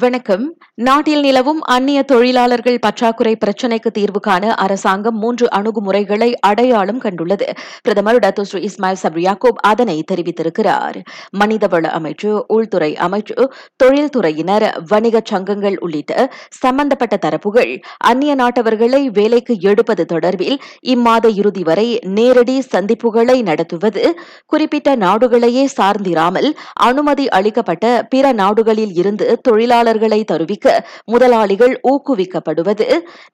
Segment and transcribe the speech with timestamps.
[0.00, 0.56] வணக்கம்.
[0.74, 7.48] நாட்டில் நிலவும் அந்நிய தொழிலாளர்கள் பற்றாக்குறை பிரச்சினைக்கு தீர்வு காண அரசாங்கம் மூன்று அணுகுமுறைகளை அடையாளம் கண்டுள்ளது.
[7.82, 9.24] பிரதமர் டாக்டர் இஸ்மாயில் சப்ரி
[9.60, 11.02] அதனை தெரிவித்திருக்கிறார்.
[11.38, 20.58] மனிதவள அமைச்சு உள்துறை அமைச்சு தொழில்துறையினர் வணிகச் சங்கங்கள் உள்ளிட்ட சம்பந்தப்பட்ட தரப்புகள் அந்நிய நாட்டவர்களை வேலைக்கு எடுப்பது தொடர்பில்
[20.86, 24.16] இம்மாத இறுதி வரை நேரடி சந்திப்புகளை நடத்துவது
[24.46, 30.66] குறிப்பிட்ட நாடுகளையே சார்ந்திராமல் அனுமதி அளிக்கப்பட்ட பிற நாடுகளில் இருந்து தொழிலாளர் தொழிலாளர்களை தருவிக்க
[31.04, 32.86] முதலாளிகள் ஊக்குவிக்கப்படுவது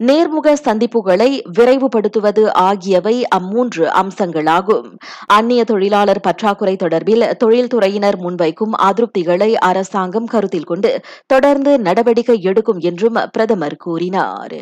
[0.04, 4.88] நேர்முக சந்திப்புகளை விரைவுபடுத்துவது ஆகியவை அம்மூன்று அம்சங்களாகும்.
[5.26, 10.92] அந்நிய தொழிலாளர் பற்றாக்குறை தொடர்பில் தொழில்துறையினர் முன்வைக்கும் அதிருப்திகளை அரசாங்கம் கருத்தில் கொண்டு
[11.26, 14.58] தொடர்ந்து நடவடிக்கை எடுக்கும் என்றும் பிரதமர் கூறினார்.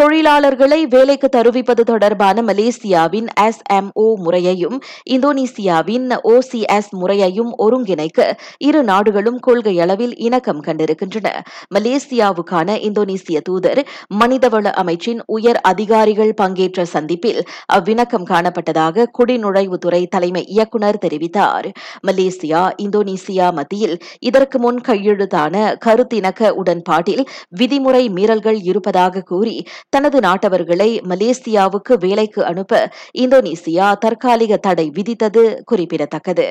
[0.00, 4.76] தொழிலாளர்களை வேலைக்கு தருவிப்பது தொடர்பான மலேசியாவின் எஸ் எம் ஓ முறையையும்
[5.10, 8.20] இந்தோனேசியாவின் ஓசிஎஸ் முறையையும் ஒருங்கிணைக்க
[8.58, 11.28] இரு நாடுகளும் கொள்கை அளவில் இணக்கம் கண்டிருக்கின்றன.
[11.74, 13.80] மலேசியாவுக்கான இந்தோனேசிய தூதர்
[14.20, 21.68] மனிதவள அமைச்சின் உயர் அதிகாரிகள் பங்கேற்ற சந்திப்பில் அவ்விணக்கம் காணப்பட்டதாக குடிநுழைவுத்துறை தலைமை இயக்குநர் தெரிவித்தார்.
[22.06, 25.54] மலேசியா இந்தோனேசியா மத்தியில் இதற்கு முன் கையெழுத்தான
[25.86, 27.24] கருத்திணக்க உடன்பாட்டில்
[27.58, 29.56] விதிமுறை மீறல்கள் இருப்பதாக கூறி
[29.90, 32.88] தனது நாட்டவர்களை மலேசியாவுக்கு வேலைக்கு அனுப்ப
[33.18, 36.48] இந்தோனேசியா தற்காலிக தடை விதித்தது குறிப்பிடத்தக்கது.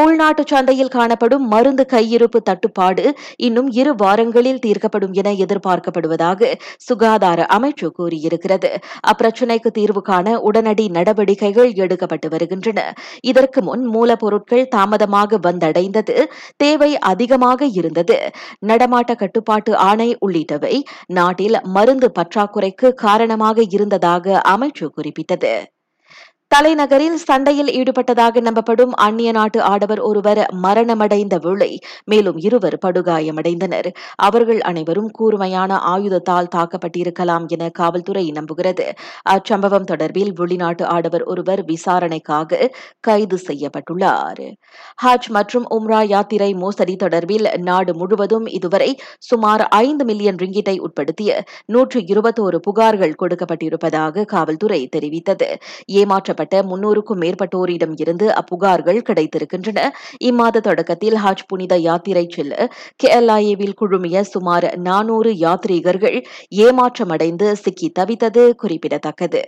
[0.00, 3.04] உள்நாட்டு சந்தையில் காணப்படும் மருந்து கையிருப்பு தட்டுப்பாடு
[3.36, 8.70] இன்னும் இரு வாரங்களில் தீர்க்கப்படும் என எதிர்பார்க்கப்படுவதாக சுகாதார அமைச்சு கூறியிருக்கிறது.
[9.12, 12.80] அப்பிரச்சினைக்கு தீர்வு காண உடனடி நடவடிக்கைகள் எடுக்கப்பட்டு வருகின்றன.
[13.22, 16.16] இதற்கு முன் மூலப்பொருட்கள் தாமதமாக வந்தடைந்தது
[16.56, 18.18] தேவை அதிகமாக இருந்தது.
[18.66, 20.74] நடமாட்ட கட்டுப்பாட்டு ஆணை உள்ளிட்டவை
[21.06, 25.54] நாட்டில் மருந்து பற்றாக்குறைக்கு காரணமாக இருந்ததாக அமைச்சு குறிப்பிட்டது.
[26.52, 31.68] தலைநகரில் சண்டையில் ஈடுபட்டதாக நம்பப்படும் அந்நிய நாட்டு ஆடவர் ஒருவர் மரணமடைந்த வேளை
[32.04, 33.88] மேலும் இருவர் படுகாயமடைந்தனர்.
[34.16, 38.86] அவர்கள் அனைவரும் கூர்மையான ஆயுதத்தால் தாக்கப்பட்டிருக்கலாம் என காவல்துறை நம்புகிறது.
[39.30, 42.68] அச்சம்பவம் தொடர்பில் வெளிநாட்டு ஆடவர் ஒருவர் விசாரணைக்காக
[43.00, 44.42] கைது செய்யப்பட்டுள்ளார்.
[45.04, 48.90] ஹஜ் மற்றும் உம்ரா யாத்திரை மோசடி தொடர்பில் நாடு முழுவதும் இதுவரை
[49.30, 55.50] சுமார் ஐந்து மில்லியன் ரிங்கிட்டை உட்படுத்திய நூற்று இருபத்தோரு புகார்கள் கொடுக்கப்பட்டிருப்பதாக காவல்துறை தெரிவித்தது.
[56.02, 59.88] ஏமாற்றப்பட்ட சம்பந்தப்பட்ட முன்னூறுக்கும் மேற்பட்டோரிடம் இருந்து அப்புகார்கள் கிடைத்திருக்கின்றன.
[60.24, 62.70] இம்மாத தொடக்கத்தில் ஹஜ் புனித யாத்திரை செல்ல
[63.04, 66.24] கேரளாவில் குழுமிய சுமார் நானூறு யாத்ரீகர்கள்
[66.56, 69.42] ஏமாற்றமடைந்து சிக்கி தவித்தது குறிப்பிடத்தக்கது.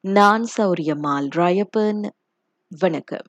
[0.00, 2.04] நான் சௌரியம்மாள் ராயப்பன்.
[2.68, 3.28] வணக்கம்.